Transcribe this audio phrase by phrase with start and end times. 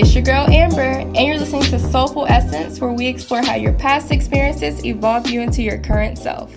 [0.00, 3.72] It's your girl Amber, and you're listening to Soulful Essence, where we explore how your
[3.72, 6.54] past experiences evolve you into your current self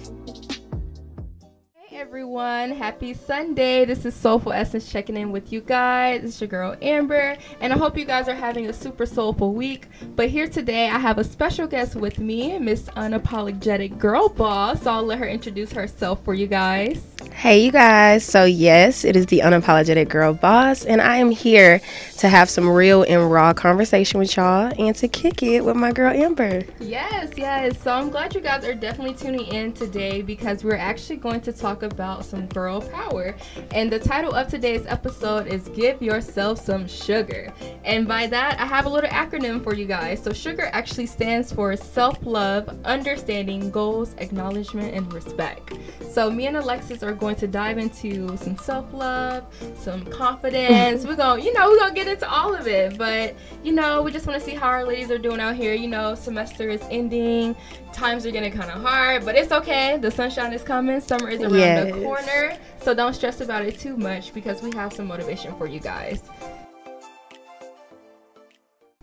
[1.73, 2.69] Hey everyone.
[2.69, 3.83] Happy Sunday.
[3.83, 6.23] This is Soulful Essence checking in with you guys.
[6.23, 9.87] It's your girl Amber, and I hope you guys are having a super soulful week.
[10.15, 14.83] But here today, I have a special guest with me, Miss Unapologetic Girl Boss.
[14.83, 17.10] So I'll let her introduce herself for you guys.
[17.29, 18.23] Hey, you guys.
[18.23, 21.81] So, yes, it is the Unapologetic Girl Boss, and I am here
[22.17, 25.91] to have some real and raw conversation with y'all and to kick it with my
[25.91, 26.63] girl Amber.
[26.79, 27.81] Yes, yes.
[27.81, 31.51] So, I'm glad you guys are definitely tuning in today because we're actually going to
[31.51, 33.35] talk about some girl power.
[33.71, 37.51] And the title of today's episode is Give Yourself Some Sugar.
[37.85, 40.21] And by that, I have a little acronym for you guys.
[40.21, 45.73] So, sugar actually stands for self love, understanding, goals, acknowledgement, and respect.
[46.11, 49.45] So, me and Alexis are going to dive into some self love,
[49.77, 51.05] some confidence.
[51.05, 52.97] we're going, to you know, we're going to get into all of it.
[52.97, 55.73] But, you know, we just want to see how our ladies are doing out here.
[55.73, 57.55] You know, semester is ending
[57.93, 59.97] times are getting kind of hard, but it's okay.
[59.97, 60.99] The sunshine is coming.
[61.01, 61.93] Summer is around yes.
[61.93, 62.57] the corner.
[62.81, 66.23] So don't stress about it too much because we have some motivation for you guys.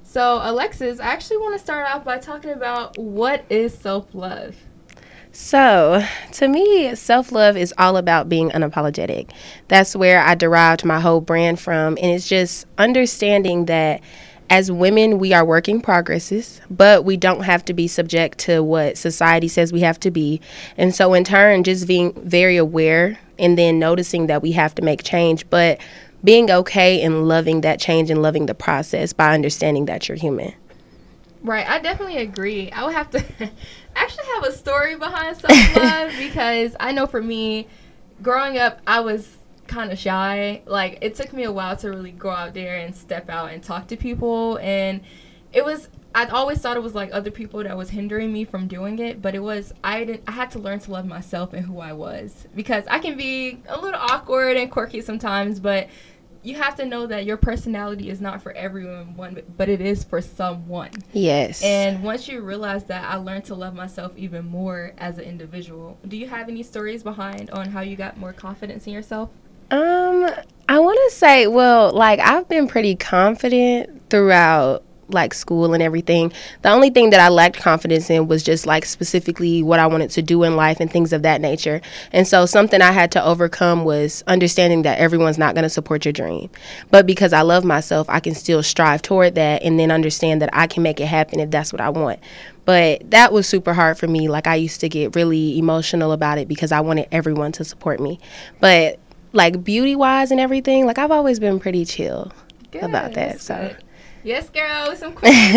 [0.02, 4.56] So, Alexis, I actually want to start off by talking about what is self love.
[5.32, 9.30] So, to me, self love is all about being unapologetic.
[9.68, 11.96] That's where I derived my whole brand from.
[12.00, 14.00] And it's just understanding that
[14.50, 18.96] as women, we are working progresses, but we don't have to be subject to what
[18.96, 20.40] society says we have to be.
[20.76, 24.82] And so, in turn, just being very aware and then noticing that we have to
[24.82, 25.80] make change, but
[26.24, 30.54] being okay and loving that change and loving the process by understanding that you're human.
[31.42, 32.70] Right, I definitely agree.
[32.70, 33.18] I would have to
[33.96, 37.68] actually have a story behind self love because I know for me,
[38.22, 40.62] growing up, I was kind of shy.
[40.66, 43.62] Like it took me a while to really go out there and step out and
[43.62, 45.00] talk to people and
[45.52, 48.66] it was I always thought it was like other people that was hindering me from
[48.66, 51.64] doing it, but it was I didn't I had to learn to love myself and
[51.64, 55.88] who I was because I can be a little awkward and quirky sometimes, but
[56.42, 60.20] you have to know that your personality is not for everyone, but it is for
[60.20, 60.90] someone.
[61.12, 61.62] Yes.
[61.62, 65.98] And once you realize that, I learned to love myself even more as an individual.
[66.06, 69.30] Do you have any stories behind on how you got more confidence in yourself?
[69.70, 70.30] Um,
[70.68, 76.32] I want to say, well, like I've been pretty confident throughout like school and everything.
[76.62, 80.10] The only thing that I lacked confidence in was just like specifically what I wanted
[80.10, 81.80] to do in life and things of that nature.
[82.12, 86.04] And so something I had to overcome was understanding that everyone's not going to support
[86.04, 86.50] your dream.
[86.90, 90.50] But because I love myself, I can still strive toward that and then understand that
[90.52, 92.20] I can make it happen if that's what I want.
[92.64, 94.28] But that was super hard for me.
[94.28, 97.98] Like I used to get really emotional about it because I wanted everyone to support
[97.98, 98.20] me.
[98.60, 98.98] But
[99.32, 102.32] like beauty wise and everything, like I've always been pretty chill
[102.70, 103.40] good, about that.
[103.40, 103.74] So.
[104.28, 105.34] Yes, girl, some queens.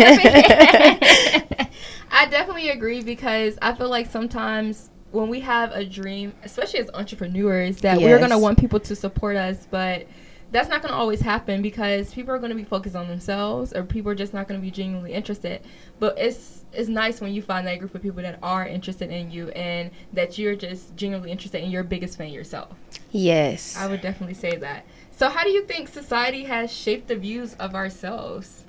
[2.10, 6.88] I definitely agree because I feel like sometimes when we have a dream, especially as
[6.94, 8.08] entrepreneurs, that yes.
[8.08, 10.06] we're gonna want people to support us, but
[10.52, 13.72] that's not going to always happen because people are going to be focused on themselves
[13.72, 15.62] or people are just not going to be genuinely interested.
[15.98, 19.30] But it's it's nice when you find that group of people that are interested in
[19.30, 22.68] you and that you're just genuinely interested in you're biggest fan yourself.
[23.10, 23.76] Yes.
[23.78, 24.84] I would definitely say that.
[25.10, 28.61] So how do you think society has shaped the views of ourselves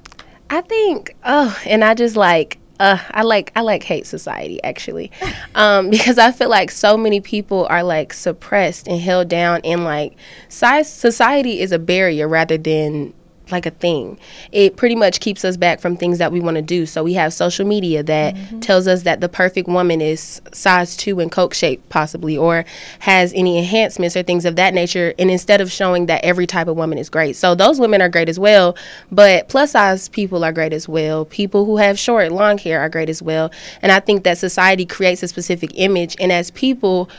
[0.53, 5.11] i think oh and i just like uh, I like I like hate society actually,
[5.55, 9.83] um, because I feel like so many people are like suppressed and held down, and
[9.83, 10.15] like
[10.49, 13.13] size society is a barrier rather than
[13.51, 14.17] like a thing.
[14.51, 16.85] It pretty much keeps us back from things that we want to do.
[16.85, 18.59] So we have social media that mm-hmm.
[18.59, 22.65] tells us that the perfect woman is size 2 and coke shape possibly or
[22.99, 26.67] has any enhancements or things of that nature and instead of showing that every type
[26.67, 27.35] of woman is great.
[27.35, 28.75] So those women are great as well,
[29.11, 31.25] but plus size people are great as well.
[31.25, 33.51] People who have short long hair are great as well.
[33.81, 37.09] And I think that society creates a specific image and as people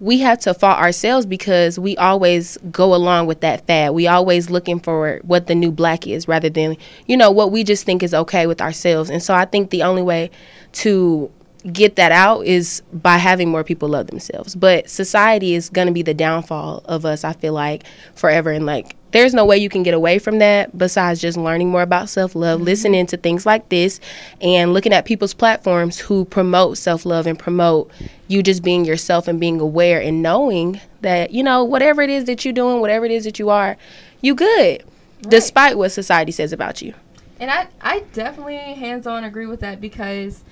[0.00, 3.94] we have to fault ourselves because we always go along with that fad.
[3.94, 6.76] We always looking for what the new black is rather than,
[7.06, 9.10] you know, what we just think is okay with ourselves.
[9.10, 10.30] And so I think the only way
[10.72, 11.30] to
[11.72, 14.54] get that out is by having more people love themselves.
[14.54, 17.84] But society is going to be the downfall of us, I feel like,
[18.14, 18.50] forever.
[18.50, 21.82] And like, there's no way you can get away from that besides just learning more
[21.82, 22.66] about self love, mm-hmm.
[22.66, 24.00] listening to things like this,
[24.40, 27.90] and looking at people's platforms who promote self love and promote
[28.28, 32.24] you just being yourself and being aware and knowing that, you know, whatever it is
[32.24, 33.76] that you're doing, whatever it is that you are,
[34.20, 35.30] you good, right.
[35.30, 36.94] despite what society says about you.
[37.38, 40.42] And I, I definitely hands on agree with that because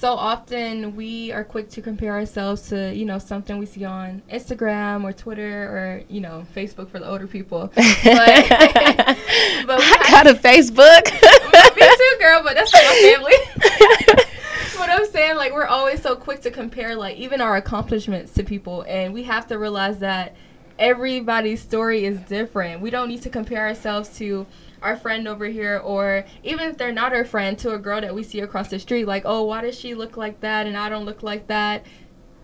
[0.00, 4.22] so often we are quick to compare ourselves to you know something we see on
[4.32, 7.70] Instagram or Twitter or you know Facebook for the older people.
[7.76, 8.48] But,
[9.66, 11.04] but I got a Facebook.
[11.76, 12.42] me too, girl.
[12.42, 14.78] But that's not my family.
[14.78, 18.42] what I'm saying, like we're always so quick to compare like even our accomplishments to
[18.42, 20.34] people, and we have to realize that
[20.78, 22.80] everybody's story is different.
[22.80, 24.46] We don't need to compare ourselves to
[24.82, 28.14] our friend over here or even if they're not our friend to a girl that
[28.14, 30.88] we see across the street like oh why does she look like that and i
[30.88, 31.84] don't look like that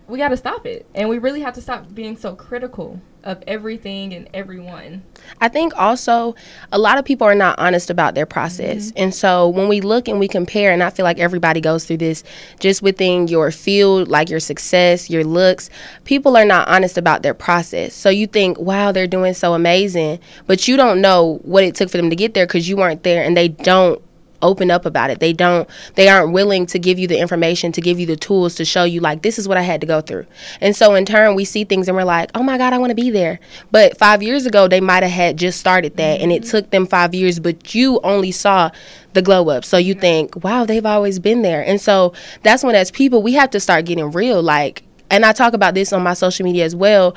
[0.07, 0.85] we got to stop it.
[0.95, 5.03] And we really have to stop being so critical of everything and everyone.
[5.41, 6.35] I think also
[6.71, 8.87] a lot of people are not honest about their process.
[8.87, 9.03] Mm-hmm.
[9.03, 11.97] and so when we look and we compare and i feel like everybody goes through
[11.97, 12.23] this
[12.59, 15.69] just within your field like your success your looks
[16.05, 17.93] people are not honest about their process.
[17.93, 20.19] So you think wow they're doing so amazing.
[20.47, 23.03] But you don't know what it took for them to get there because you weren't
[23.03, 24.01] there and they don't
[24.41, 25.19] open up about it.
[25.19, 28.55] They don't they aren't willing to give you the information, to give you the tools
[28.55, 30.25] to show you like this is what I had to go through.
[30.61, 32.91] And so in turn we see things and we're like, "Oh my god, I want
[32.91, 33.39] to be there."
[33.71, 36.23] But 5 years ago they might have had just started that mm-hmm.
[36.23, 38.71] and it took them 5 years, but you only saw
[39.13, 39.65] the glow up.
[39.65, 42.13] So you think, "Wow, they've always been there." And so
[42.43, 45.73] that's when as people we have to start getting real like and I talk about
[45.73, 47.15] this on my social media as well.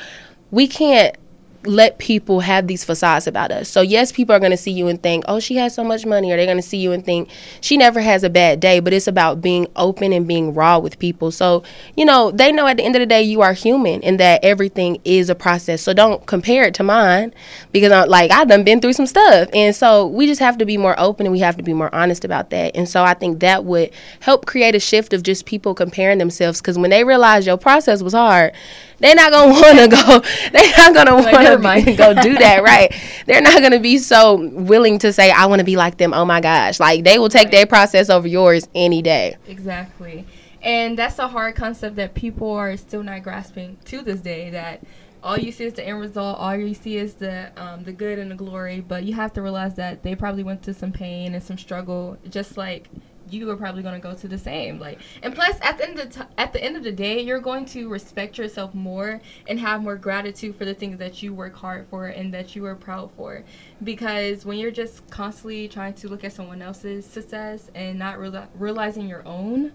[0.51, 1.17] We can't
[1.65, 3.69] let people have these facades about us.
[3.69, 6.07] So yes, people are going to see you and think, "Oh, she has so much
[6.07, 7.29] money," or they're going to see you and think
[7.61, 8.81] she never has a bad day.
[8.81, 11.31] But it's about being open and being raw with people.
[11.31, 11.63] So
[11.97, 14.43] you know they know at the end of the day you are human and that
[14.43, 15.83] everything is a process.
[15.83, 17.35] So don't compare it to mine
[17.73, 20.65] because I'm like I've done been through some stuff, and so we just have to
[20.65, 22.75] be more open and we have to be more honest about that.
[22.75, 23.91] And so I think that would
[24.21, 28.03] help create a shift of just people comparing themselves because when they realize your process
[28.03, 28.53] was hard
[29.01, 30.21] they're not gonna want to go.
[30.53, 32.95] They're not gonna want to go do that, right?
[33.27, 36.25] They're not gonna be so willing to say, "I want to be like them." Oh
[36.25, 37.53] my gosh, like they will take right.
[37.53, 39.37] their process over yours any day.
[39.49, 40.27] Exactly,
[40.63, 44.51] and that's a hard concept that people are still not grasping to this day.
[44.51, 44.83] That
[45.23, 46.39] all you see is the end result.
[46.39, 48.81] All you see is the um, the good and the glory.
[48.81, 52.19] But you have to realize that they probably went through some pain and some struggle,
[52.29, 52.89] just like
[53.33, 55.99] you are probably going to go to the same like and plus at the end
[55.99, 59.21] of the t- at the end of the day you're going to respect yourself more
[59.49, 62.65] and have more gratitude for the things that you work hard for and that you
[62.67, 63.45] are proud for
[63.83, 68.49] because when you're just constantly trying to look at someone else's success and not reali-
[68.55, 69.73] realizing your own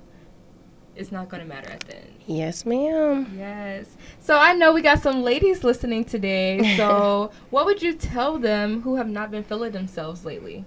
[0.96, 2.08] it's not going to matter at the end.
[2.26, 3.34] Yes, ma'am.
[3.38, 3.86] Yes.
[4.20, 6.76] So I know we got some ladies listening today.
[6.78, 10.66] So what would you tell them who have not been feeling themselves lately?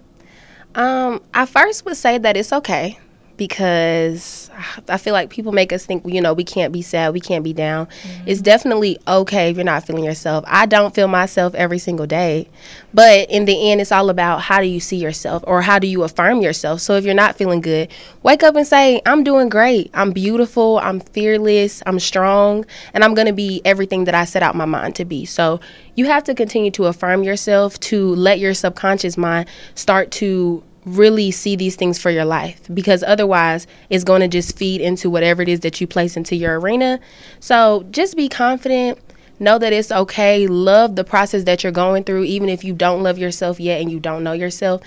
[0.75, 2.99] Um, I first would say that it's okay
[3.39, 4.51] because
[4.89, 7.45] I feel like people make us think, you know, we can't be sad, we can't
[7.45, 7.87] be down.
[7.87, 8.25] Mm-hmm.
[8.27, 10.45] It's definitely okay if you're not feeling yourself.
[10.47, 12.49] I don't feel myself every single day,
[12.93, 15.87] but in the end, it's all about how do you see yourself or how do
[15.87, 16.81] you affirm yourself.
[16.81, 17.89] So if you're not feeling good,
[18.25, 19.91] wake up and say, I'm doing great.
[19.95, 20.79] I'm beautiful.
[20.81, 21.83] I'm fearless.
[21.87, 22.67] I'm strong.
[22.93, 25.25] And I'm going to be everything that I set out my mind to be.
[25.25, 25.61] So
[25.95, 31.31] you have to continue to affirm yourself to let your subconscious mind start to really
[31.31, 35.43] see these things for your life because otherwise it's going to just feed into whatever
[35.43, 37.01] it is that you place into your arena.
[37.41, 38.99] So just be confident.
[39.41, 40.47] Know that it's okay.
[40.47, 43.91] Love the process that you're going through, even if you don't love yourself yet and
[43.91, 44.83] you don't know yourself.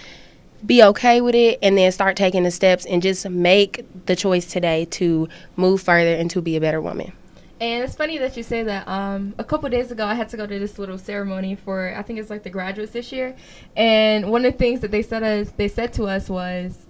[0.66, 4.46] Be okay with it and then start taking the steps and just make the choice
[4.46, 7.14] today to move further and to be a better woman.
[7.62, 8.88] And it's funny that you say that.
[8.88, 12.02] Um, a couple days ago, I had to go to this little ceremony for I
[12.02, 13.36] think it's like the graduates this year,
[13.78, 16.88] and one of the things that they said us they said to us was,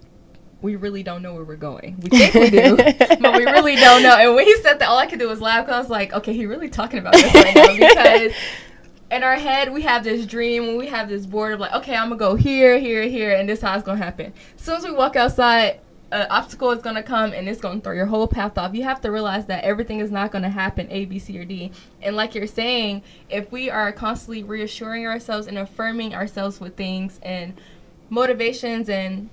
[0.62, 2.00] "We really don't know where we're going.
[2.00, 2.76] We think we do,
[3.20, 5.42] but we really don't know." And when he said that, all I could do was
[5.42, 8.32] laugh because I was like, "Okay, he really talking about this right now because."
[9.10, 12.08] in our head we have this dream we have this board of like okay i'm
[12.08, 14.84] gonna go here here here and this is how it's gonna happen as soon as
[14.84, 15.80] we walk outside
[16.12, 18.74] an obstacle is going to come and it's going to throw your whole path off.
[18.74, 21.44] You have to realize that everything is not going to happen A, B, C, or
[21.46, 21.72] D.
[22.02, 27.18] And like you're saying, if we are constantly reassuring ourselves and affirming ourselves with things
[27.22, 27.58] and
[28.10, 29.30] motivations and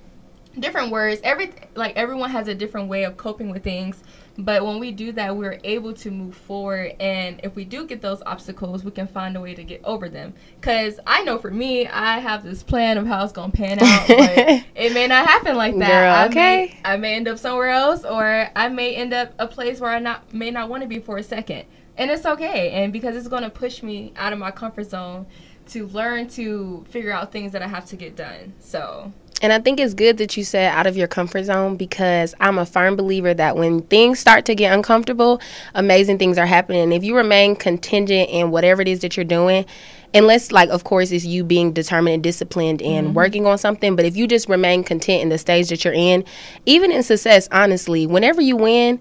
[0.58, 4.04] different words, every like everyone has a different way of coping with things.
[4.38, 6.96] But when we do that, we're able to move forward.
[7.02, 10.08] And if we do get those obstacles, we can find a way to get over
[10.08, 10.34] them.
[10.60, 13.80] Because I know for me, I have this plan of how it's going to pan
[13.82, 14.38] out, but
[14.76, 15.90] it may not happen like that.
[15.90, 16.80] Girl, I okay.
[16.84, 19.92] May, I may end up somewhere else, or I may end up a place where
[19.92, 21.66] I not may not want to be for a second.
[21.98, 22.72] And it's okay.
[22.72, 25.28] And because it's going to push me out of my comfort zone
[25.68, 28.54] to learn to figure out things that I have to get done.
[28.60, 32.36] So and I think it's good that you said out of your comfort zone because
[32.40, 35.42] I'm a firm believer that when things start to get uncomfortable,
[35.76, 36.92] amazing things are happening.
[36.92, 39.66] If you remain contingent in whatever it is that you're doing,
[40.14, 43.14] unless like of course it's you being determined and disciplined and Mm-hmm.
[43.16, 46.24] working on something but if you just remain content in the stage that you're in
[46.66, 49.00] even in success honestly whenever you win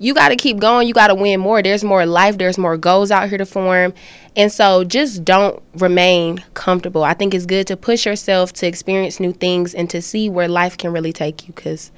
[0.00, 1.62] you got to keep going you got to win more.
[1.62, 3.94] There's more life there's more goals out here to form.
[4.34, 7.04] And so just don't remain comfortable.
[7.04, 10.48] I think it's good to push yourself to experience new things and to see where
[10.48, 11.92] life can really take you because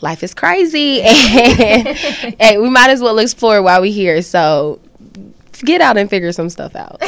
[0.00, 1.02] life is crazy.
[1.04, 1.96] And
[2.40, 4.20] hey, we might as well explore while we're here.
[4.22, 4.80] So
[5.64, 6.98] get out and figure some stuff out.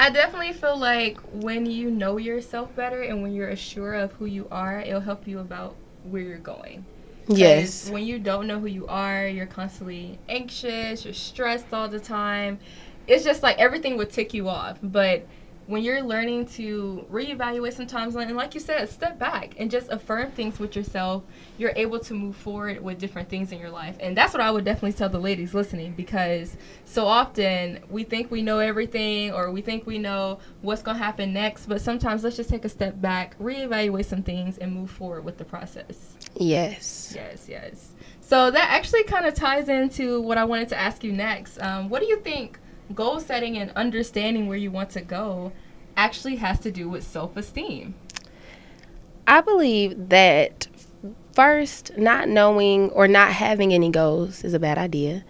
[0.00, 4.26] I definitely feel like when you know yourself better and when you're sure of who
[4.26, 6.84] you are, it'll help you about where you're going.
[7.28, 12.00] Yes When you don't know who you are, you're constantly anxious, you're stressed all the
[12.00, 12.58] time.
[13.06, 14.78] It's just like everything would tick you off.
[14.82, 15.26] But
[15.68, 20.30] when you're learning to reevaluate sometimes, and like you said, step back and just affirm
[20.30, 21.24] things with yourself,
[21.58, 23.94] you're able to move forward with different things in your life.
[24.00, 26.56] And that's what I would definitely tell the ladies listening because
[26.86, 31.04] so often we think we know everything or we think we know what's going to
[31.04, 31.66] happen next.
[31.66, 35.36] But sometimes let's just take a step back, reevaluate some things, and move forward with
[35.36, 36.16] the process.
[36.34, 37.92] yes Yes, yes.
[38.22, 41.60] So that actually kind of ties into what I wanted to ask you next.
[41.60, 42.58] Um, what do you think
[42.94, 45.52] goal setting and understanding where you want to go
[45.96, 47.94] actually has to do with self esteem?
[49.26, 50.68] I believe that
[51.34, 55.24] first, not knowing or not having any goals is a bad idea.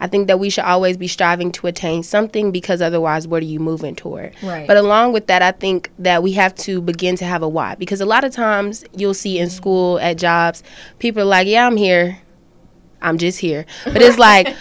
[0.00, 3.46] I think that we should always be striving to attain something because otherwise, what are
[3.46, 4.34] you moving toward?
[4.42, 4.66] Right.
[4.66, 7.74] But along with that, I think that we have to begin to have a why
[7.74, 10.62] because a lot of times you'll see in school, at jobs,
[10.98, 12.18] people are like, Yeah, I'm here.
[13.02, 13.64] I'm just here.
[13.84, 14.54] But it's like,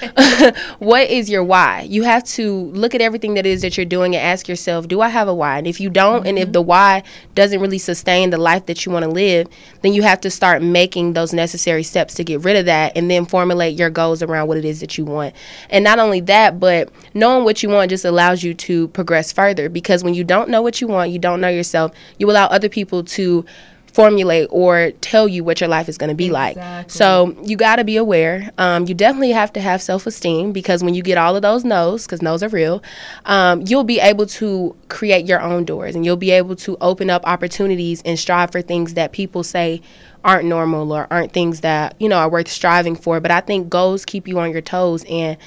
[0.80, 1.82] what is your why?
[1.82, 5.02] You have to look at everything that is that you're doing and ask yourself, do
[5.02, 5.58] I have a why?
[5.58, 6.52] And if you don't, and if mm-hmm.
[6.54, 7.04] the why
[7.36, 9.48] doesn't really sustain the life that you want to live,
[9.82, 13.12] then you have to start making those necessary steps to get rid of that and
[13.12, 15.36] then formulate your goals around what it is that you want.
[15.70, 19.70] And not only that, but knowing what you want just allows you to progress further
[19.70, 22.70] because when you don't know what you want, you don't know yourself, you allow other
[22.70, 23.46] people to
[23.94, 26.58] formulate or tell you what your life is going to be like.
[26.90, 28.52] So you got to be aware.
[28.58, 31.64] Um, you definitely have to have self esteem because when you get all of those
[31.64, 32.82] no's, because no's are real,
[33.26, 37.10] um, you'll be able to create your own doors and you'll be able to open
[37.10, 39.82] up opportunities and strive for things that people say
[40.24, 43.20] aren't normal or aren't things that you know are worth striving for.
[43.20, 45.38] But I think goals keep you on your toes and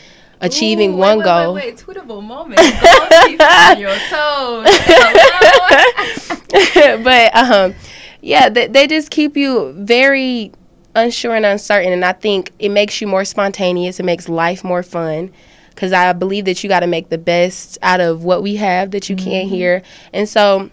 [0.41, 1.55] achieving Ooh, one wait, goal.
[1.55, 2.61] Wait, wait, tweetable moment.
[2.61, 4.67] On your toes.
[7.03, 7.75] But um,
[8.23, 10.53] yeah, they, they just keep you very
[10.95, 14.01] unsure and uncertain, and I think it makes you more spontaneous.
[14.01, 15.33] It makes life more fun.
[15.71, 18.91] Because I believe that you got to make the best out of what we have
[18.91, 19.55] that you can mm-hmm.
[19.55, 19.83] here.
[20.13, 20.71] And so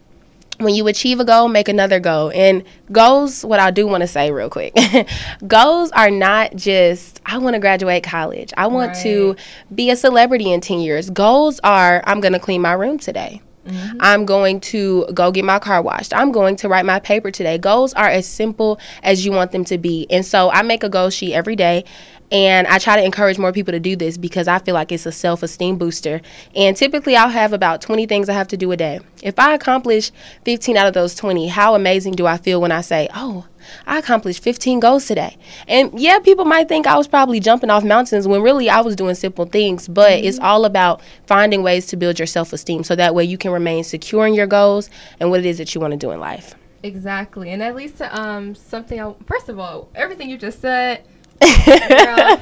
[0.59, 2.31] when you achieve a goal, make another goal.
[2.35, 4.77] And goals, what I do want to say real quick
[5.47, 9.37] goals are not just, I want to graduate college, I want to
[9.73, 11.09] be a celebrity in 10 years.
[11.09, 13.41] Goals are, I'm going to clean my room today.
[13.69, 13.97] Mm-hmm.
[13.99, 16.13] I'm going to go get my car washed.
[16.13, 17.57] I'm going to write my paper today.
[17.57, 20.07] Goals are as simple as you want them to be.
[20.09, 21.85] And so I make a goal sheet every day
[22.31, 25.05] and I try to encourage more people to do this because I feel like it's
[25.05, 26.21] a self esteem booster.
[26.55, 28.99] And typically I'll have about 20 things I have to do a day.
[29.23, 30.11] If I accomplish
[30.45, 33.45] 15 out of those 20, how amazing do I feel when I say, oh,
[33.85, 35.37] I accomplished 15 goals today.
[35.67, 38.95] And yeah, people might think I was probably jumping off mountains when really I was
[38.95, 42.95] doing simple things, but it's all about finding ways to build your self esteem so
[42.95, 45.81] that way you can remain secure in your goals and what it is that you
[45.81, 46.55] want to do in life.
[46.81, 49.01] Exactly, and that leads to um something.
[49.01, 51.03] I, first of all, everything you just said,
[51.41, 52.41] girl,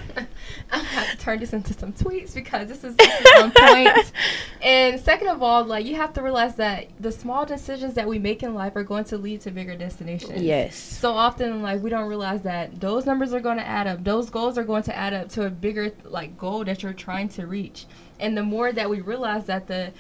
[0.70, 4.12] I have to turn this into some tweets because this is, this is on point.
[4.60, 8.18] And second of all, like you have to realize that the small decisions that we
[8.18, 10.42] make in life are going to lead to bigger destinations.
[10.42, 10.76] Yes.
[10.76, 14.04] So often, like we don't realize that those numbers are going to add up.
[14.04, 17.30] Those goals are going to add up to a bigger like goal that you're trying
[17.30, 17.86] to reach.
[18.20, 19.94] And the more that we realize that the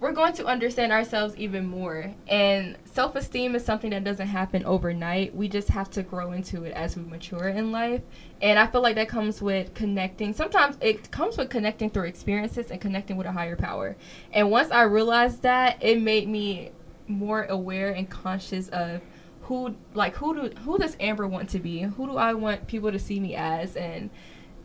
[0.00, 2.14] we're going to understand ourselves even more.
[2.28, 5.34] And self esteem is something that doesn't happen overnight.
[5.34, 8.02] We just have to grow into it as we mature in life.
[8.40, 10.32] And I feel like that comes with connecting.
[10.32, 13.96] Sometimes it comes with connecting through experiences and connecting with a higher power.
[14.32, 16.70] And once I realized that, it made me
[17.08, 19.00] more aware and conscious of
[19.42, 21.80] who like who do who does Amber want to be?
[21.80, 23.76] Who do I want people to see me as?
[23.76, 24.10] And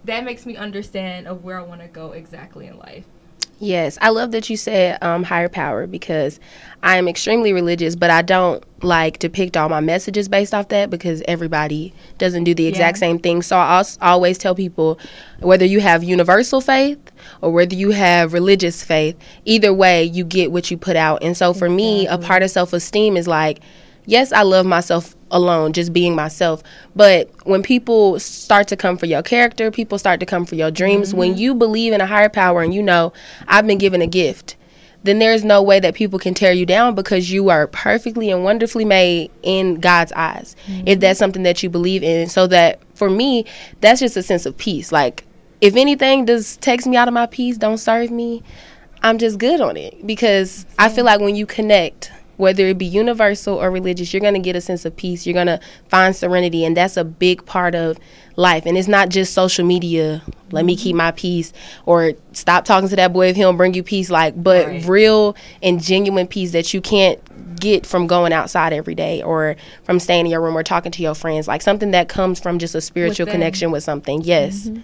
[0.04, 3.06] that makes me understand of where I want to go exactly in life.
[3.64, 6.38] Yes, I love that you said um, higher power because
[6.84, 10.90] I am extremely religious, but I don't like depict all my messages based off that
[10.90, 13.00] because everybody doesn't do the exact Yeah.
[13.00, 13.42] same thing.
[13.42, 15.00] So I always tell people
[15.40, 17.00] whether you have universal faith
[17.40, 19.16] or whether you have religious faith,
[19.46, 21.24] either way, you get what you put out.
[21.24, 23.62] And so for me, a part of self esteem is like,
[24.06, 26.64] yes, I love myself alone, just being myself.
[26.96, 30.72] But when people start to come for your character, people start to come for your
[30.72, 31.14] dreams.
[31.14, 33.14] When you believe in a higher power and you know,
[33.48, 34.56] I've been given a gift,
[35.04, 38.44] then there's no way that people can tear you down because you are perfectly and
[38.44, 40.56] wonderfully made in God's eyes.
[40.68, 40.88] Mm-hmm.
[40.88, 42.30] If that's something that you believe in.
[42.30, 43.46] So that for me,
[43.82, 44.92] that's just a sense of peace.
[44.92, 45.26] Like
[45.60, 48.44] if anything does takes me out of my peace, don't serve me,
[49.02, 52.86] I'm just good on it because I feel like when you connect whether it be
[52.86, 55.26] universal or religious, you're going to get a sense of peace.
[55.26, 56.66] You're going to find serenity.
[56.66, 57.98] And that's a big part of
[58.36, 58.66] life.
[58.66, 61.54] And it's not just social media, let me keep my peace,
[61.86, 64.10] or stop talking to that boy if he don't bring you peace.
[64.10, 64.86] Like, but right.
[64.86, 67.20] real and genuine peace that you can't
[67.60, 71.04] get from going outside every day or from staying in your room or talking to
[71.04, 71.48] your friends.
[71.48, 74.22] Like something that comes from just a spiritual connection with something.
[74.22, 74.68] Yes.
[74.68, 74.82] Mm-hmm.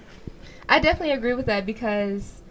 [0.69, 2.41] I definitely agree with that because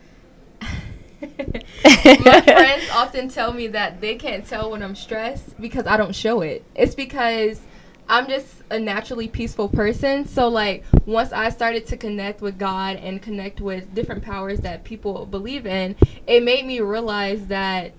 [1.84, 6.14] my friends often tell me that they can't tell when I'm stressed because I don't
[6.14, 6.64] show it.
[6.74, 7.60] It's because
[8.08, 10.26] I'm just a naturally peaceful person.
[10.26, 14.84] So like once I started to connect with God and connect with different powers that
[14.84, 15.96] people believe in,
[16.26, 17.92] it made me realize that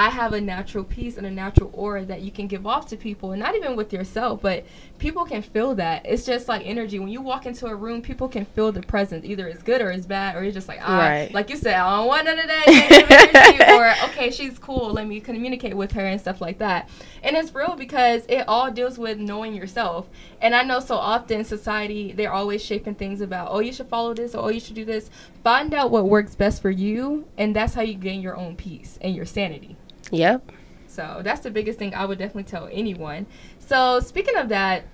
[0.00, 2.96] I have a natural peace and a natural aura that you can give off to
[2.96, 4.64] people, and not even with yourself, but
[4.96, 6.06] people can feel that.
[6.06, 6.98] It's just like energy.
[6.98, 9.26] When you walk into a room, people can feel the presence.
[9.26, 11.34] Either it's good or it's bad, or it's just like, ah, right.
[11.34, 13.98] like you said, I don't want none of that.
[14.00, 14.90] or okay, she's cool.
[14.90, 16.88] Let me communicate with her and stuff like that.
[17.22, 20.08] And it's real because it all deals with knowing yourself.
[20.40, 24.14] And I know so often society they're always shaping things about, oh, you should follow
[24.14, 25.10] this, or oh, you should do this.
[25.44, 28.98] Find out what works best for you, and that's how you gain your own peace
[29.02, 29.76] and your sanity.
[30.10, 30.52] Yep.
[30.88, 33.26] So that's the biggest thing I would definitely tell anyone.
[33.58, 34.84] So speaking of that,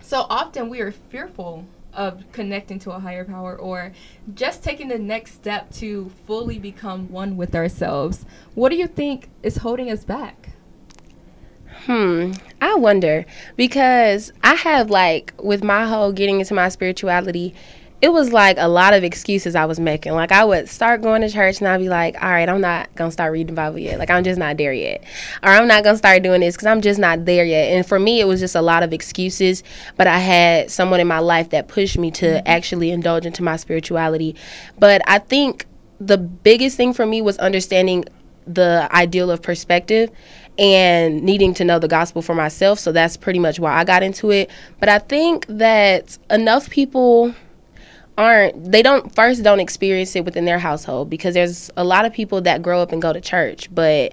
[0.00, 3.92] so often we are fearful of connecting to a higher power or
[4.34, 8.24] just taking the next step to fully become one with ourselves.
[8.54, 10.50] What do you think is holding us back?
[11.86, 17.54] Hmm, I wonder because I have like with my whole getting into my spirituality,
[18.02, 20.12] it was like a lot of excuses I was making.
[20.14, 22.92] Like I would start going to church and I'd be like, all right, I'm not
[22.96, 24.00] gonna start reading the Bible yet.
[24.00, 25.04] Like I'm just not there yet,
[25.40, 27.72] or I'm not gonna start doing this because I'm just not there yet.
[27.72, 29.62] And for me, it was just a lot of excuses.
[29.96, 32.46] But I had someone in my life that pushed me to mm-hmm.
[32.46, 34.34] actually indulge into my spirituality.
[34.80, 35.66] But I think
[36.00, 38.04] the biggest thing for me was understanding
[38.48, 40.10] the ideal of perspective
[40.58, 42.80] and needing to know the gospel for myself.
[42.80, 44.50] So that's pretty much why I got into it.
[44.80, 47.32] But I think that enough people
[48.18, 52.12] aren't they don't first don't experience it within their household because there's a lot of
[52.12, 54.12] people that grow up and go to church but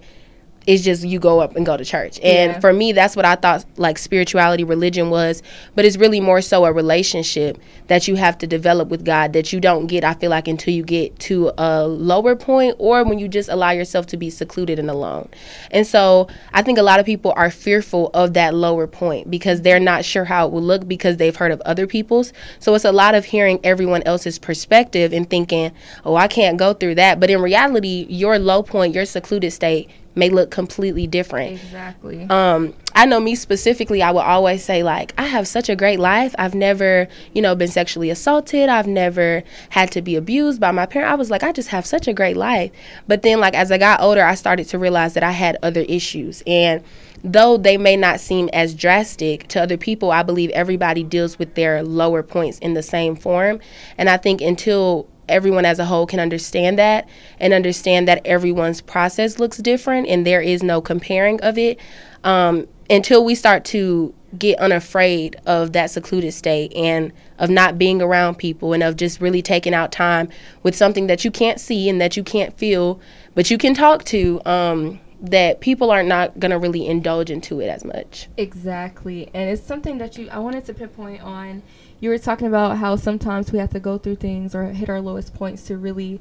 [0.70, 2.20] it's just you go up and go to church.
[2.22, 2.60] And yeah.
[2.60, 5.42] for me, that's what I thought like spirituality, religion was.
[5.74, 9.52] But it's really more so a relationship that you have to develop with God that
[9.52, 13.18] you don't get, I feel like, until you get to a lower point or when
[13.18, 15.28] you just allow yourself to be secluded and alone.
[15.72, 19.64] And so I think a lot of people are fearful of that lower point because
[19.64, 22.32] they're not sure how it will look because they've heard of other people's.
[22.60, 25.72] So it's a lot of hearing everyone else's perspective and thinking,
[26.06, 27.20] oh, I can't go through that.
[27.20, 31.54] But in reality, your low point, your secluded state, may look completely different.
[31.54, 32.28] Exactly.
[32.30, 36.00] Um, I know me specifically, I would always say, like, I have such a great
[36.00, 36.36] life.
[36.38, 38.68] I've never, you know, been sexually assaulted.
[38.70, 41.12] I've never had to be abused by my parent.
[41.12, 42.72] I was like, I just have such a great life.
[43.08, 45.82] But then, like, as I got older, I started to realize that I had other
[45.82, 46.44] issues.
[46.46, 46.84] And
[47.24, 51.56] though they may not seem as drastic to other people, I believe everybody deals with
[51.56, 53.60] their lower points in the same form.
[53.98, 57.08] And I think until everyone as a whole can understand that
[57.40, 61.80] and understand that everyone's process looks different and there is no comparing of it
[62.24, 68.02] um, until we start to get unafraid of that secluded state and of not being
[68.02, 70.30] around people and of just really taking out time
[70.62, 73.00] with something that you can't see and that you can't feel
[73.34, 77.60] but you can talk to um, that people are not going to really indulge into
[77.60, 78.30] it as much.
[78.38, 81.64] Exactly and it's something that you i wanted to pinpoint on
[82.00, 85.02] you were talking about how sometimes we have to go through things or hit our
[85.02, 86.20] lowest points to really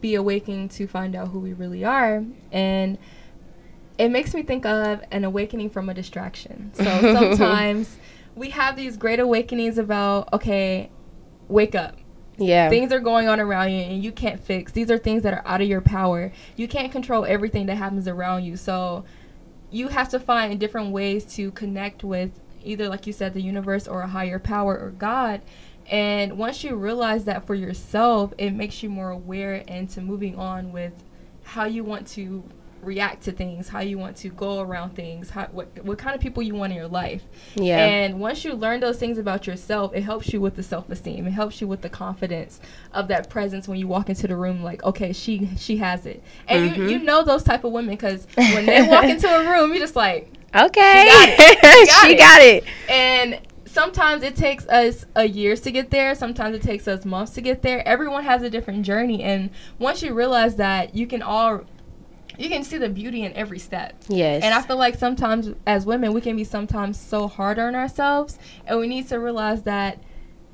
[0.00, 2.98] be awakening to find out who we really are and
[3.98, 7.96] it makes me think of an awakening from a distraction so sometimes
[8.34, 10.90] we have these great awakenings about okay
[11.48, 11.96] wake up
[12.40, 12.70] yeah.
[12.70, 14.72] Things are going on around you and you can't fix.
[14.72, 16.32] These are things that are out of your power.
[16.56, 18.56] You can't control everything that happens around you.
[18.56, 19.04] So
[19.70, 22.30] you have to find different ways to connect with
[22.64, 25.40] either like you said the universe or a higher power or god.
[25.90, 30.36] And once you realize that for yourself it makes you more aware and to moving
[30.36, 30.92] on with
[31.42, 32.44] how you want to
[32.82, 36.20] react to things how you want to go around things how, what, what kind of
[36.20, 37.22] people you want in your life.
[37.54, 37.84] Yeah.
[37.84, 41.26] And once you learn those things about yourself it helps you with the self-esteem.
[41.26, 42.60] It helps you with the confidence
[42.92, 46.22] of that presence when you walk into the room like okay she she has it.
[46.48, 46.82] And mm-hmm.
[46.82, 49.80] you, you know those type of women because when they walk into a room you're
[49.80, 51.04] just like Okay.
[51.04, 51.58] She got it.
[51.60, 52.18] She, got, she it.
[52.18, 52.64] got, it.
[52.88, 56.14] And sometimes it takes us a years to get there.
[56.14, 57.86] Sometimes it takes us months to get there.
[57.86, 59.22] Everyone has a different journey.
[59.22, 61.64] And once you realize that, you can all
[62.38, 63.94] you can see the beauty in every step.
[64.08, 64.42] Yes.
[64.42, 68.38] And I feel like sometimes as women, we can be sometimes so hard on ourselves,
[68.66, 70.02] and we need to realize that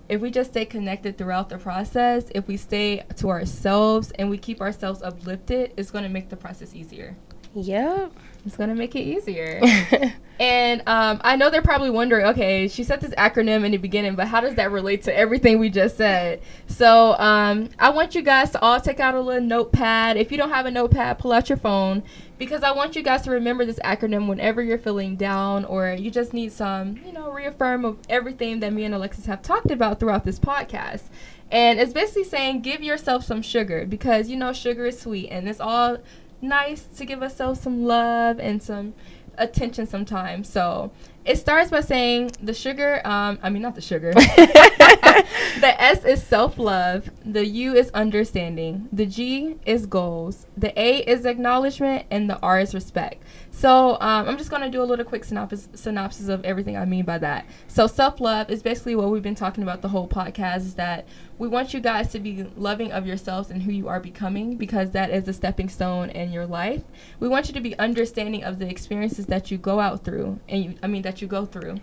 [0.08, 4.38] if we just stay connected throughout the process, if we stay to ourselves and we
[4.38, 7.16] keep ourselves uplifted, it's going to make the process easier.
[7.54, 8.12] Yep.
[8.46, 9.60] It's to make it easier.
[10.40, 14.14] and um, I know they're probably wondering okay, she said this acronym in the beginning,
[14.14, 16.40] but how does that relate to everything we just said?
[16.68, 20.16] So um, I want you guys to all take out a little notepad.
[20.16, 22.04] If you don't have a notepad, pull out your phone
[22.38, 26.10] because I want you guys to remember this acronym whenever you're feeling down or you
[26.10, 29.98] just need some, you know, reaffirm of everything that me and Alexis have talked about
[29.98, 31.04] throughout this podcast.
[31.50, 35.48] And it's basically saying give yourself some sugar because you know sugar is sweet and
[35.48, 35.98] it's all
[36.40, 38.94] nice to give ourselves some love and some
[39.38, 40.48] attention sometimes.
[40.48, 40.92] So
[41.24, 44.12] it starts by saying the sugar, um, I mean, not the sugar.
[45.60, 47.10] the S is self love.
[47.24, 48.88] The U is understanding.
[48.92, 50.46] The G is goals.
[50.56, 52.06] The A is acknowledgement.
[52.10, 53.22] And the R is respect.
[53.50, 56.84] So um, I'm just going to do a little quick synopsis, synopsis of everything I
[56.84, 57.46] mean by that.
[57.68, 61.06] So self love is basically what we've been talking about the whole podcast is that
[61.38, 64.90] we want you guys to be loving of yourselves and who you are becoming because
[64.90, 66.82] that is a stepping stone in your life.
[67.18, 70.64] We want you to be understanding of the experiences that you go out through and
[70.64, 71.76] you I mean that you go through.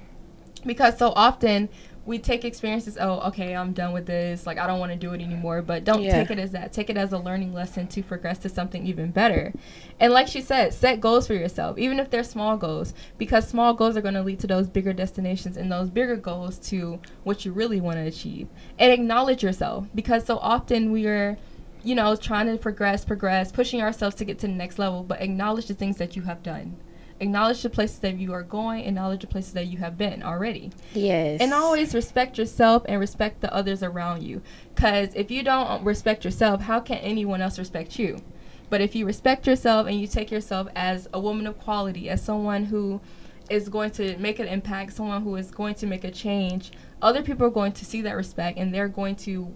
[0.65, 1.69] Because so often
[2.05, 4.45] we take experiences, oh, okay, I'm done with this.
[4.45, 5.61] Like, I don't want to do it anymore.
[5.61, 6.17] But don't yeah.
[6.17, 6.73] take it as that.
[6.73, 9.53] Take it as a learning lesson to progress to something even better.
[9.99, 13.73] And like she said, set goals for yourself, even if they're small goals, because small
[13.73, 17.45] goals are going to lead to those bigger destinations and those bigger goals to what
[17.45, 18.49] you really want to achieve.
[18.77, 21.37] And acknowledge yourself, because so often we are
[21.85, 25.21] you know, trying to progress, progress, pushing ourselves to get to the next level, but
[25.21, 26.77] acknowledge the things that you have done
[27.23, 30.71] acknowledge the places that you are going, acknowledge the places that you have been already.
[30.93, 31.41] Yes.
[31.41, 34.41] And always respect yourself and respect the others around you.
[34.75, 38.19] Because if you don't respect yourself, how can anyone else respect you?
[38.69, 42.23] But if you respect yourself and you take yourself as a woman of quality, as
[42.23, 43.01] someone who
[43.49, 47.21] is going to make an impact, someone who is going to make a change, other
[47.21, 49.53] people are going to see that respect and they're going to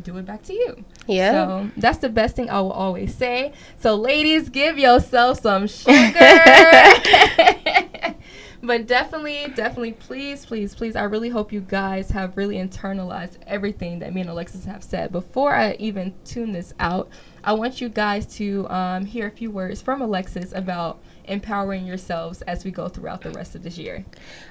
[0.00, 0.84] do it back to you.
[1.06, 1.32] Yeah.
[1.32, 3.52] So that's the best thing I will always say.
[3.78, 5.92] So ladies, give yourself some sugar.
[8.62, 13.98] but definitely, definitely, please, please, please, I really hope you guys have really internalized everything
[13.98, 15.12] that me and Alexis have said.
[15.12, 17.08] Before I even tune this out,
[17.44, 22.42] I want you guys to um, hear a few words from Alexis about empowering yourselves
[22.42, 24.04] as we go throughout the rest of this year.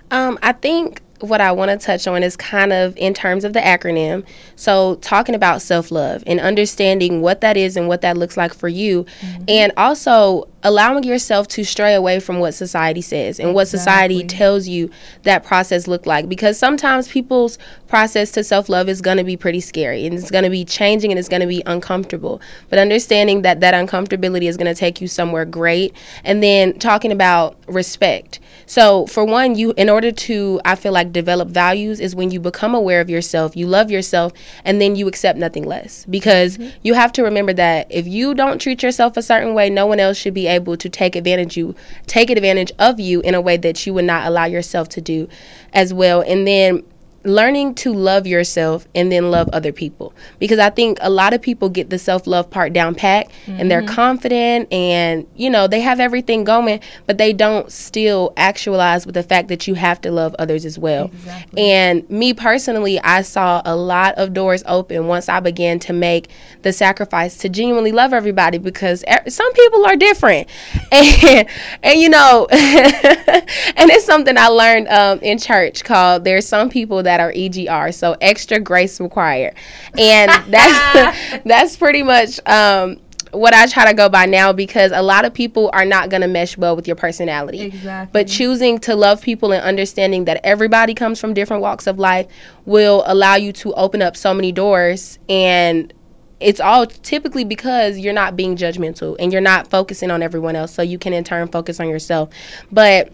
[0.10, 3.54] Um, I think what I want to touch on is kind of in terms of
[3.54, 4.26] the acronym.
[4.56, 8.54] So, talking about self love and understanding what that is and what that looks like
[8.54, 9.44] for you, mm-hmm.
[9.48, 14.68] and also allowing yourself to stray away from what society says and what society tells
[14.68, 14.90] you
[15.24, 19.60] that process look like because sometimes people's process to self-love is going to be pretty
[19.60, 23.44] scary and it's going to be changing and it's going to be uncomfortable but understanding
[23.44, 28.40] that that uncomfortability is going to take you somewhere great and then talking about respect.
[28.66, 32.40] So for one you in order to i feel like develop values is when you
[32.40, 34.32] become aware of yourself you love yourself
[34.64, 36.06] and then you accept nothing less.
[36.10, 36.76] Because mm-hmm.
[36.84, 40.00] you have to remember that if you don't treat yourself a certain way no one
[40.00, 41.76] else should be able to take advantage you
[42.08, 45.28] take advantage of you in a way that you would not allow yourself to do
[45.74, 46.22] as well.
[46.22, 46.84] And then
[47.24, 51.42] learning to love yourself and then love other people because i think a lot of
[51.42, 53.60] people get the self-love part down pat mm-hmm.
[53.60, 53.94] and they're mm-hmm.
[53.94, 59.24] confident and you know they have everything going but they don't still actualize with the
[59.24, 61.70] fact that you have to love others as well exactly.
[61.72, 66.30] and me personally i saw a lot of doors open once i began to make
[66.64, 70.50] the sacrifice to genuinely love everybody because some people are different
[70.92, 71.48] and
[71.84, 77.04] and you know and it's something i learned um, in church called there's some people
[77.04, 79.54] that that are EGR, so extra grace required,
[79.98, 85.02] and that's that's pretty much um, what I try to go by now because a
[85.02, 87.62] lot of people are not going to mesh well with your personality.
[87.64, 88.12] Exactly.
[88.14, 92.28] But choosing to love people and understanding that everybody comes from different walks of life
[92.66, 95.94] will allow you to open up so many doors and
[96.40, 100.74] it's all typically because you're not being judgmental and you're not focusing on everyone else
[100.74, 102.30] so you can in turn focus on yourself.
[102.72, 103.12] But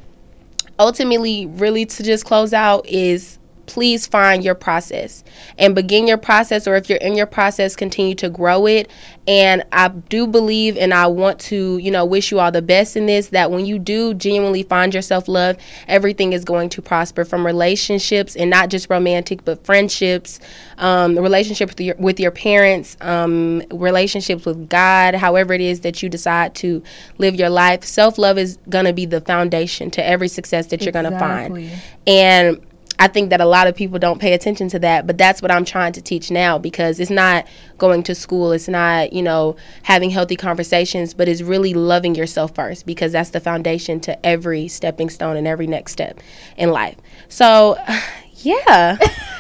[0.80, 3.37] ultimately really to just close out is
[3.68, 5.24] please find your process
[5.58, 8.90] and begin your process or if you're in your process continue to grow it.
[9.28, 12.96] And i do believe and i want to you know wish you all the best
[12.96, 15.58] in this that when you do genuinely find yourself love
[15.90, 20.40] everything is going to prosper from relationships and not just romantic but friendships
[20.78, 26.02] um, relationships with your, with your parents um, relationships with god however it is that
[26.02, 26.82] you decide to
[27.18, 27.84] live your life.
[27.84, 31.10] Self-love is going to be the foundation to every success that you're exactly.
[31.10, 32.62] going to find and
[33.00, 35.52] I think that a lot of people don't pay attention to that, but that's what
[35.52, 39.56] I'm trying to teach now because it's not going to school, it's not, you know,
[39.84, 44.68] having healthy conversations, but it's really loving yourself first because that's the foundation to every
[44.68, 46.20] stepping stone and every next step
[46.58, 46.96] in life.
[47.30, 47.78] So,
[48.38, 48.98] yeah.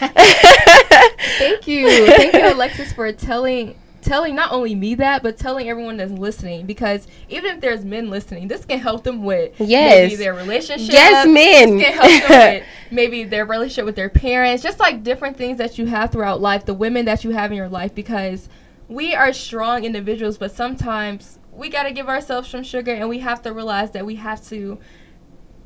[1.39, 2.05] Thank you.
[2.07, 3.75] Thank you, Alexis, for telling
[4.07, 6.65] telling not only me that, but telling everyone that's listening.
[6.65, 10.09] Because even if there's men listening, this can help them with yes.
[10.09, 10.91] maybe their relationship.
[10.91, 11.77] Yes, men.
[11.77, 14.63] This can help them with maybe their relationship with their parents.
[14.63, 17.57] Just like different things that you have throughout life, the women that you have in
[17.57, 17.93] your life.
[17.93, 18.49] Because
[18.87, 23.19] we are strong individuals, but sometimes we got to give ourselves some sugar and we
[23.19, 24.77] have to realize that we have to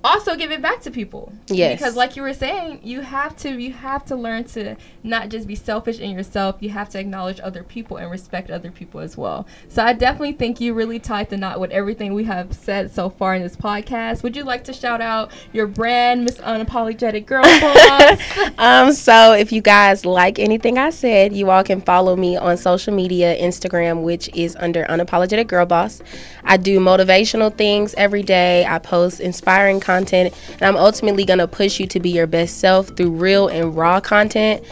[0.03, 1.31] also give it back to people.
[1.47, 1.77] Yes.
[1.77, 5.47] Because like you were saying, you have to you have to learn to not just
[5.47, 6.57] be selfish in yourself.
[6.59, 9.45] You have to acknowledge other people and respect other people as well.
[9.69, 13.09] So I definitely think you really tied the knot with everything we have said so
[13.09, 14.23] far in this podcast.
[14.23, 18.51] Would you like to shout out your brand, Miss Unapologetic Girl Boss?
[18.57, 22.57] um, so if you guys like anything I said, you all can follow me on
[22.57, 26.01] social media, Instagram, which is under Unapologetic Girl Boss.
[26.43, 28.65] I do motivational things every day.
[28.65, 30.33] I post inspiring content content.
[30.53, 33.75] And I'm ultimately going to push you to be your best self through real and
[33.75, 34.63] raw content.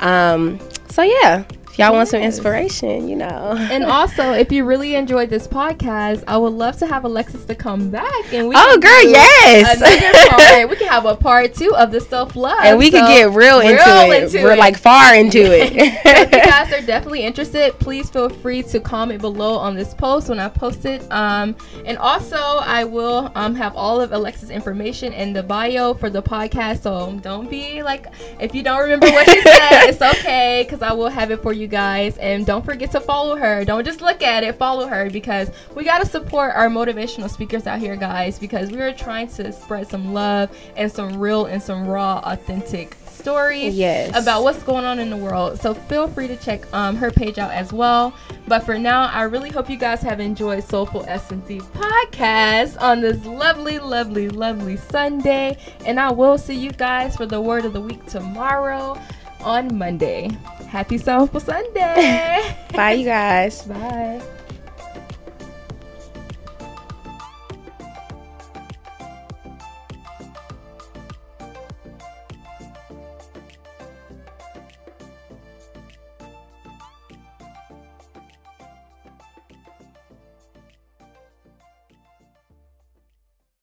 [0.00, 1.44] Um, so, yeah,
[1.78, 3.56] y'all want some inspiration, you know.
[3.78, 7.54] And also, if you really enjoyed this podcast, I would love to have Alexis to
[7.54, 9.78] come back and we oh, girl, yes,
[10.70, 13.36] we can have a part two of the self love, and we so can get
[13.36, 14.24] real, into real it.
[14.24, 14.58] Into We're it.
[14.58, 15.72] like far into it.
[15.76, 20.28] if you guys are definitely interested, please feel free to comment below on this post
[20.28, 21.06] when I post it.
[21.12, 26.10] Um, and also, I will um, have all of Alexis' information in the bio for
[26.10, 26.82] the podcast.
[26.82, 28.06] So don't be like,
[28.40, 31.52] if you don't remember what she said, it's okay because I will have it for
[31.68, 32.16] you guys.
[32.16, 33.64] And don't forget to follow her.
[33.64, 37.66] Don't just look at it, follow her because we got to support our motivational speakers
[37.66, 41.62] out here, guys, because we are trying to spread some love and some real and
[41.62, 44.16] some raw, authentic stories yes.
[44.16, 45.60] about what's going on in the world.
[45.60, 48.14] So feel free to check um, her page out as well.
[48.46, 53.22] But for now, I really hope you guys have enjoyed Soulful Essence podcast on this
[53.26, 55.58] lovely, lovely, lovely Sunday.
[55.84, 58.98] And I will see you guys for the word of the week tomorrow
[59.40, 60.30] on Monday.
[60.68, 62.54] Happy Soulful Sunday.
[62.74, 63.62] Bye, you guys.
[63.62, 64.22] Bye.